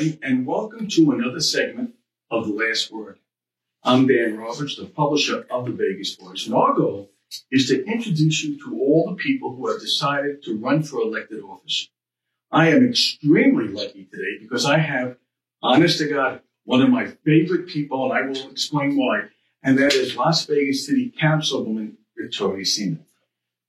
[0.00, 1.94] Everybody, and welcome to another segment
[2.30, 3.18] of The Last Word.
[3.84, 7.10] I'm Dan Roberts, the publisher of The Vegas Voice, and our goal
[7.50, 11.42] is to introduce you to all the people who have decided to run for elected
[11.42, 11.90] office.
[12.50, 15.18] I am extremely lucky today because I have,
[15.62, 19.24] honest to God, one of my favorite people, and I will explain why,
[19.62, 23.04] and that is Las Vegas City Councilwoman Victoria Seaman.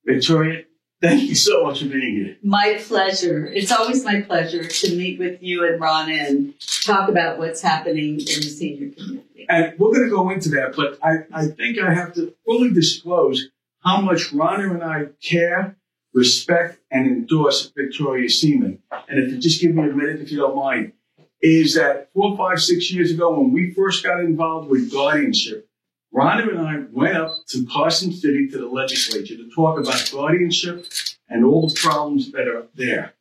[0.06, 0.64] Victoria,
[1.02, 2.38] thank you so much for being here.
[2.44, 3.46] My pleasure.
[3.48, 8.14] It's always my pleasure to meet with you and Ron and talk about what's happening
[8.14, 9.46] in the senior community.
[9.50, 12.72] And we're going to go into that, but I, I think I have to fully
[12.72, 13.50] disclose
[13.84, 15.78] how much Ron and I care,
[16.14, 18.80] respect, and endorse Victoria Seaman.
[19.10, 20.94] And if you just give me a minute, if you don't mind,
[21.42, 25.68] is that four, five, six years ago when we first got involved with guardianship,
[26.14, 30.86] Rhonda and I went up to Carson City to the legislature to talk about guardianship
[31.30, 33.14] and all the problems that are there.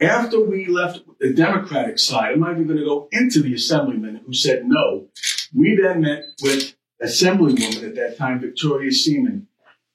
[0.00, 4.20] After we left the Democratic side, I'm not even going to go into the assemblyman
[4.26, 5.08] who said no.
[5.54, 9.46] We then met with Assemblywoman at that time, Victoria Seaman.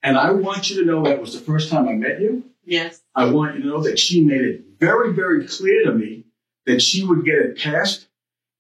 [0.02, 2.45] And I want you to know that was the first time I met you.
[2.65, 3.02] Yes.
[3.13, 6.25] I want you to know that she made it very, very clear to me
[6.65, 8.07] that she would get it passed.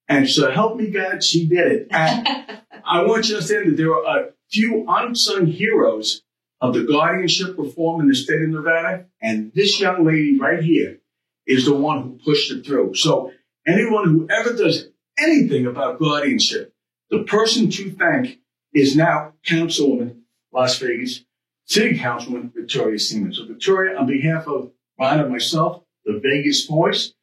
[0.07, 1.87] And so help me God, she did it.
[1.91, 2.27] And
[2.89, 6.23] I want you to understand that there are a few unsung heroes
[6.59, 9.05] of the guardianship reform in the state of Nevada.
[9.21, 10.99] And this young lady right here
[11.45, 12.95] is the one who pushed it through.
[12.95, 13.31] So
[13.67, 16.73] anyone who ever does anything about guardianship,
[17.11, 18.39] the person to thank
[18.73, 21.23] is now Councilwoman Las Vegas,
[21.65, 23.33] City Councilwoman Victoria Seaman.
[23.33, 27.13] So Victoria, on behalf of Ron and myself, the Vegas Voice,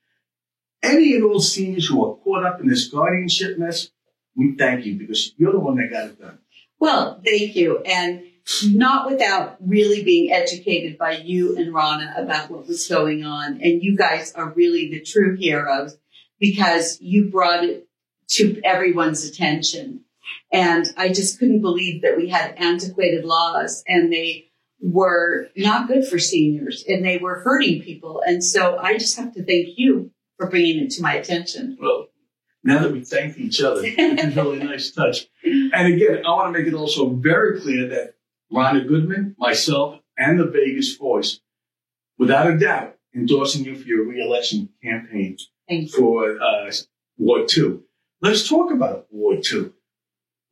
[0.80, 3.90] any and all seniors who are caught up in this guardianship mess,
[4.36, 6.38] we thank you because you're the one that got it done.
[6.78, 7.78] Well, thank you.
[7.78, 8.24] And
[8.64, 13.60] not without really being educated by you and Rhonda about what was going on.
[13.60, 15.96] And you guys are really the true heroes
[16.38, 17.88] because you brought it
[18.28, 20.02] to everyone's attention.
[20.52, 24.50] And I just couldn't believe that we had antiquated laws and they
[24.80, 28.22] were not good for seniors and they were hurting people.
[28.24, 31.78] And so I just have to thank you for bringing it to my attention.
[31.80, 32.08] Well,
[32.66, 35.26] now that we thank each other, it's a really nice touch.
[35.44, 38.14] And again, I want to make it also very clear that
[38.52, 41.40] Rhonda Goodman, myself, and the Vegas Voice,
[42.18, 45.36] without a doubt, endorsing you for your reelection campaign
[45.96, 46.70] for uh,
[47.18, 47.82] Ward 2.
[48.20, 49.72] Let's talk about Ward 2.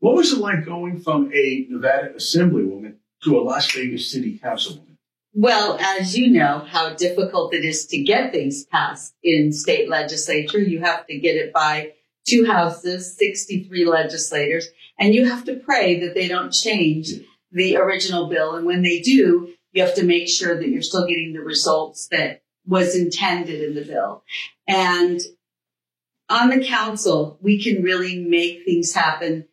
[0.00, 4.96] What was it like going from a Nevada Assemblywoman to a Las Vegas City Councilwoman?
[5.32, 10.60] Well, as you know, how difficult it is to get things passed in state legislature.
[10.60, 11.92] You have to get it by
[12.26, 14.68] two houses, 63 legislators,
[14.98, 17.08] and you have to pray that they don't change
[17.52, 18.56] the original bill.
[18.56, 22.08] And when they do, you have to make sure that you're still getting the results
[22.08, 24.22] that was intended in the bill.
[24.66, 25.20] And
[26.28, 29.46] on the council, we can really make things happen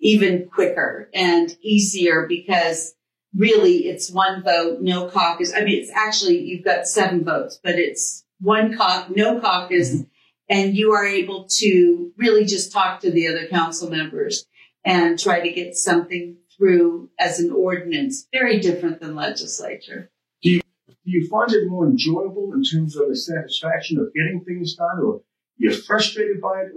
[0.00, 2.94] even quicker and easier because
[3.34, 5.52] really it's one vote, no caucus.
[5.54, 9.94] I mean, it's actually, you've got seven votes, but it's one caucus, no caucus.
[9.94, 10.02] Mm-hmm.
[10.48, 14.46] And you are able to really just talk to the other council members
[14.84, 20.10] and try to get something through as an ordinance, very different than legislature.
[20.42, 24.44] Do you, do you find it more enjoyable in terms of the satisfaction of getting
[24.46, 25.22] things done or
[25.56, 26.72] you're frustrated by it?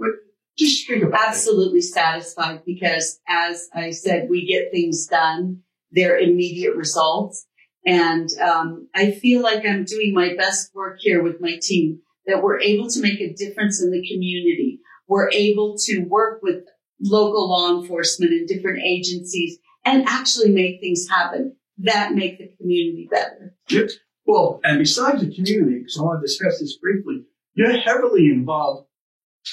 [0.58, 1.82] Just think about Absolutely it.
[1.82, 7.46] satisfied because as I said, we get things done they're immediate results.
[7.86, 12.42] And um, I feel like I'm doing my best work here with my team, that
[12.42, 14.80] we're able to make a difference in the community.
[15.08, 16.64] We're able to work with
[17.00, 23.08] local law enforcement and different agencies and actually make things happen that make the community
[23.10, 23.54] better.
[23.68, 23.86] Yeah.
[24.26, 27.24] Well, and besides the community, because I want to discuss this briefly,
[27.54, 28.86] you're heavily involved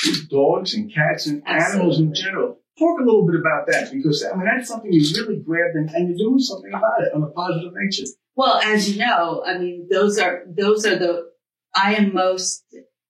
[0.06, 1.80] with dogs and cats and Absolutely.
[1.80, 2.60] animals in general.
[2.78, 5.90] Talk a little bit about that because I mean that's something you really grabbed and,
[5.90, 8.04] and you're doing something about it on a positive nature.
[8.36, 11.27] Well, as you know, I mean those are those are the
[11.78, 12.64] I am most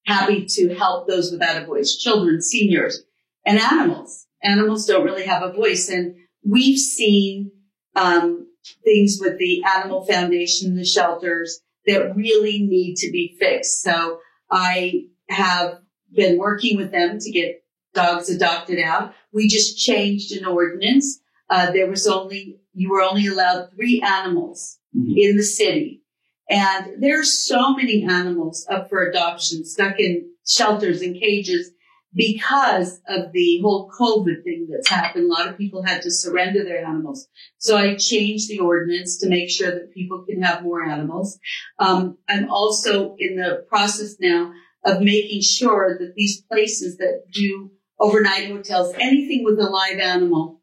[0.05, 3.01] happy to help those without a voice, children, seniors,
[3.45, 4.25] and animals.
[4.43, 7.51] Animals don't really have a voice, and we've seen
[7.95, 8.47] um,
[8.83, 13.81] things with the Animal Foundation, the shelters that really need to be fixed.
[13.81, 14.19] So
[14.51, 15.79] I have
[16.13, 19.13] been working with them to get dogs adopted out.
[19.31, 21.19] We just changed an ordinance.
[21.49, 25.13] Uh, there was only, you were only allowed three animals mm-hmm.
[25.15, 26.03] in the city.
[26.49, 31.71] And there's so many animals up for adoption, stuck in shelters and cages
[32.13, 35.25] because of the whole COVID thing that's happened.
[35.25, 37.27] A lot of people had to surrender their animals.
[37.57, 41.37] So I changed the ordinance to make sure that people can have more animals.
[41.79, 44.53] Um, I'm also in the process now
[44.85, 50.61] of making sure that these places that do overnight hotels, anything with a live animal,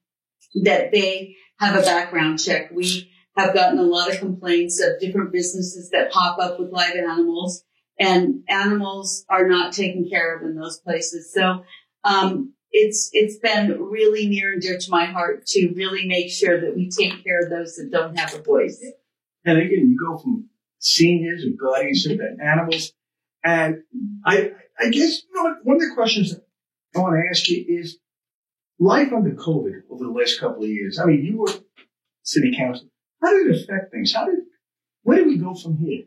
[0.63, 2.71] that they have a background check.
[2.73, 6.95] We have gotten a lot of complaints of different businesses that pop up with live
[6.97, 7.65] animals
[7.99, 11.33] and animals are not taken care of in those places.
[11.33, 11.65] So,
[12.05, 16.61] um, it's, it's been really near and dear to my heart to really make sure
[16.61, 18.85] that we take care of those that don't have a voice.
[19.45, 20.49] And again, you go from
[20.81, 22.93] seniors and guardianship to animals.
[23.45, 23.83] And
[24.27, 26.35] I, I guess, you know, one of the questions
[26.97, 27.99] I want to ask you is
[28.81, 30.99] life under COVID over the last couple of years.
[30.99, 31.53] I mean, you were
[32.23, 32.89] city council.
[33.25, 34.13] How did it affect things?
[34.13, 34.41] How did,
[35.03, 36.05] where did we go from here?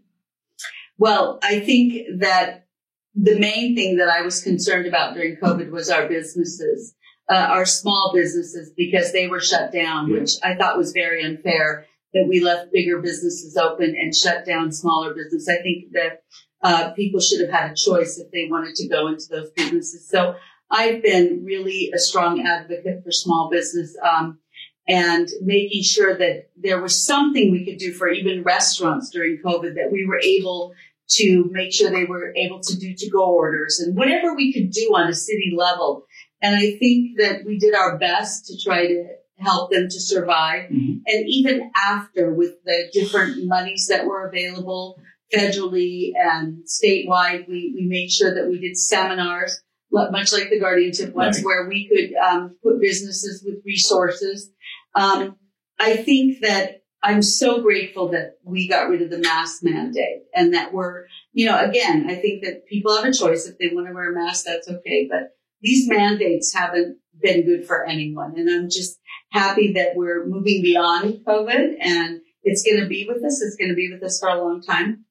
[0.98, 2.68] Well, I think that
[3.16, 6.96] the main thing that I was concerned about during COVID was our businesses,
[7.30, 10.20] uh, our small businesses, because they were shut down, yeah.
[10.20, 14.72] which I thought was very unfair that we left bigger businesses open and shut down
[14.72, 15.50] smaller business.
[15.50, 16.24] I think that
[16.64, 20.08] uh, people should have had a choice if they wanted to go into those businesses.
[20.10, 20.36] So
[20.70, 23.96] I've been really a strong advocate for small business.
[24.04, 24.40] Um,
[24.88, 29.76] and making sure that there was something we could do for even restaurants during COVID
[29.76, 30.74] that we were able
[31.10, 34.72] to make sure they were able to do to go orders and whatever we could
[34.72, 36.06] do on a city level.
[36.42, 39.06] And I think that we did our best to try to
[39.38, 40.70] help them to survive.
[40.70, 40.98] Mm-hmm.
[41.06, 45.00] And even after with the different monies that were available
[45.34, 49.62] federally and statewide, we, we made sure that we did seminars,
[49.92, 51.46] much like the guardianship ones, right.
[51.46, 54.52] where we could um, put businesses with resources.
[54.96, 55.38] Um,
[55.80, 60.54] I think that I'm so grateful that we got rid of the mask mandate and
[60.54, 63.48] that we're, you know, again, I think that people have a choice.
[63.48, 65.08] If they want to wear a mask, that's okay.
[65.10, 68.34] But these mandates haven't been good for anyone.
[68.38, 69.00] And I'm just
[69.32, 73.42] happy that we're moving beyond COVID and it's going to be with us.
[73.42, 75.06] It's going to be with us for a long time.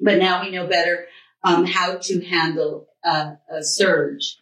[0.00, 1.06] But now we know better
[1.42, 4.38] um, how to handle uh, a surge.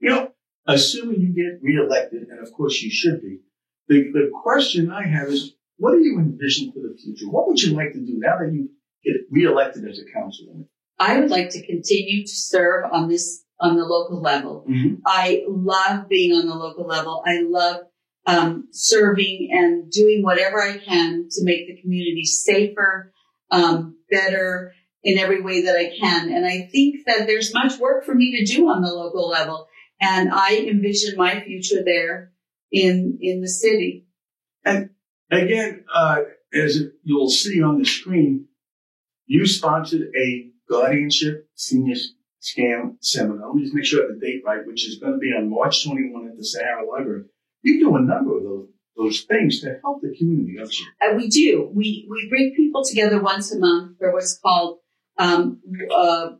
[0.00, 0.32] You know,
[0.66, 3.40] assuming you get reelected, and of course you should be,
[3.88, 7.28] the, the question I have is, what do you envision for the future?
[7.28, 8.70] What would you like to do now that you
[9.04, 10.66] get reelected as a councilwoman?
[10.98, 14.64] I would like to continue to serve on this on the local level.
[14.68, 14.96] Mm-hmm.
[15.06, 17.22] I love being on the local level.
[17.26, 17.82] I love
[18.26, 23.12] um, serving and doing whatever I can to make the community safer,
[23.50, 24.72] um, better
[25.02, 26.32] in every way that I can.
[26.32, 29.68] And I think that there's much work for me to do on the local level.
[30.00, 32.32] And I envision my future there
[32.72, 34.06] in in the city.
[34.64, 34.90] And
[35.30, 36.22] again, uh,
[36.52, 38.46] as you'll see on the screen,
[39.26, 41.96] you sponsored a guardianship senior
[42.40, 43.48] scam seminar.
[43.48, 45.28] Let me just make sure I have the date right, which is going to be
[45.28, 47.24] on March 21 at the Sahara Library.
[47.62, 50.86] You do a number of those those things to help the community, don't you?
[51.02, 51.68] Uh, we do.
[51.74, 54.78] We we bring people together once a month for what's called
[55.18, 56.30] um, uh,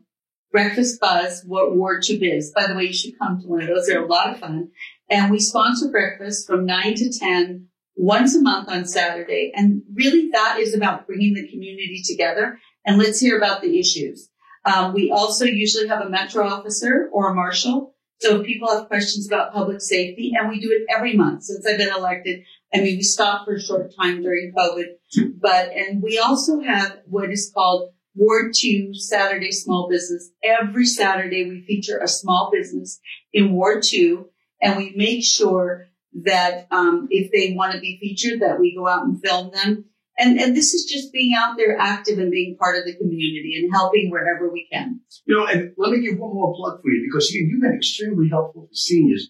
[0.51, 2.53] Breakfast Buzz, what Ward to Biz.
[2.55, 3.87] By the way, you should come to one of those.
[3.87, 4.71] They're a lot of fun.
[5.09, 9.51] And we sponsor breakfast from 9 to 10 once a month on Saturday.
[9.55, 14.29] And really that is about bringing the community together and let's hear about the issues.
[14.65, 17.93] Um, we also usually have a metro officer or a marshal.
[18.19, 21.65] So if people have questions about public safety and we do it every month since
[21.65, 22.43] I've been elected.
[22.73, 26.99] I mean, we stopped for a short time during COVID, but, and we also have
[27.05, 30.31] what is called Ward 2 Saturday Small Business.
[30.43, 32.99] Every Saturday we feature a small business
[33.33, 34.25] in Ward 2
[34.65, 35.87] and we make sure
[36.23, 39.85] that um, if they want to be featured, that we go out and film them.
[40.17, 43.59] And, and this is just being out there active and being part of the community
[43.59, 45.01] and helping wherever we can.
[45.25, 47.75] You know, and let me give one more plug for you because again, you've been
[47.75, 49.29] extremely helpful to seniors.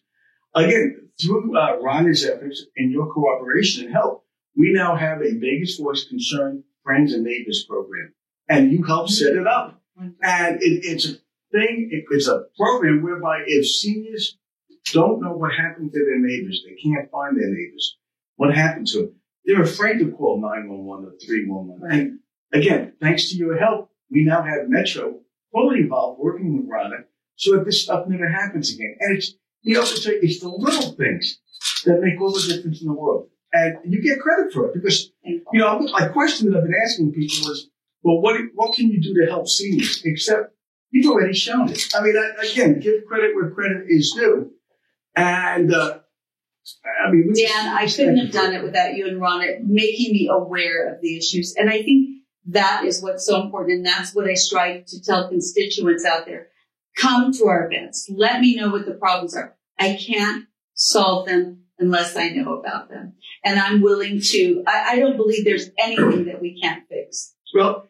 [0.53, 4.25] Again, through uh, Rhonda's efforts and your cooperation and help,
[4.55, 8.13] we now have a Vegas Voice Concern Friends and Neighbors program,
[8.47, 9.81] and you helped set it up.
[9.97, 11.13] And it, it's a
[11.51, 14.37] thing, it, it's a program whereby if seniors
[14.93, 16.63] don't know what happened to their neighbors.
[16.65, 17.97] They can't find their neighbors.
[18.35, 19.15] What happened to them?
[19.45, 21.81] They're afraid to call 911 or 311.
[21.91, 22.19] And
[22.53, 25.19] again, thanks to your help, we now have Metro
[25.51, 28.95] fully involved working with Rhonda so that this stuff never happens again.
[28.99, 31.39] And it's, you know, it's, it's the little things
[31.85, 33.29] that make all the difference in the world.
[33.53, 37.13] And you get credit for it because, you know, my question that I've been asking
[37.13, 37.69] people is,
[38.03, 40.01] well, what, what can you do to help seniors?
[40.03, 40.53] Except
[40.91, 41.87] you've already shown it.
[41.95, 44.51] I mean, I, again, give credit where credit is due.
[45.15, 45.99] And uh,
[47.05, 50.93] I mean, Dan, I couldn't have done it without you and Ron making me aware
[50.93, 51.53] of the issues.
[51.57, 53.77] And I think that is what's so important.
[53.77, 56.47] And that's what I strive to tell constituents out there.
[56.97, 58.09] Come to our events.
[58.13, 59.55] Let me know what the problems are.
[59.77, 63.13] I can't solve them unless I know about them.
[63.43, 67.33] And I'm willing to, I, I don't believe there's anything that we can't fix.
[67.53, 67.89] Well,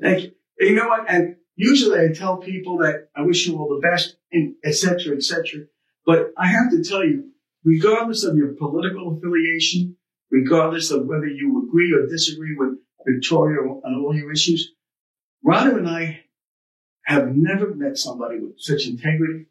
[0.00, 0.32] Thank you.
[0.58, 1.08] And you know what?
[1.08, 5.16] And usually I tell people that I wish you all the best, and et cetera,
[5.16, 5.66] et cetera.
[6.06, 7.30] But I have to tell you,
[7.64, 9.96] regardless of your political affiliation,
[10.30, 14.72] regardless of whether you agree or disagree with Victoria on all your issues,
[15.46, 16.24] Rhonda and I
[17.04, 19.46] have never met somebody with such integrity,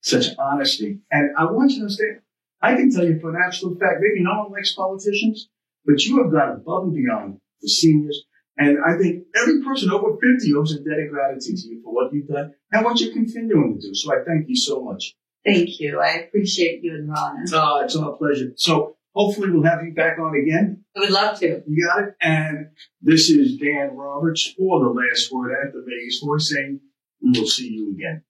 [0.00, 1.00] such honesty.
[1.10, 2.20] And I want you to understand,
[2.60, 5.48] I can tell you for an absolute fact, maybe no one likes politicians,
[5.86, 8.24] but you have gone above and beyond the seniors.
[8.62, 11.92] And I think every person over 50 owes a debt of gratitude to you for
[11.92, 13.94] what you've done and what you're continuing to do.
[13.94, 15.14] So I thank you so much.
[15.44, 16.00] Thank you.
[16.00, 17.52] I appreciate you and Rhonda.
[17.52, 18.52] Uh, it's our pleasure.
[18.56, 20.84] So hopefully we'll have you back on again.
[20.96, 21.62] I would love to.
[21.66, 22.14] You got it?
[22.20, 22.68] And
[23.00, 26.80] this is Dan Roberts for the last word at the Vegas Voice saying
[27.20, 28.22] we will see you again.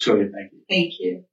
[0.00, 0.60] So thank you.
[0.68, 1.24] Thank you.